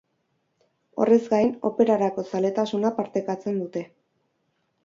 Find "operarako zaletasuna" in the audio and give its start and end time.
1.71-2.93